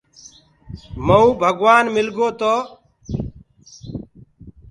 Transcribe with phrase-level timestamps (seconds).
[1.05, 2.53] مئونٚ ڀگوآن مِلگو تو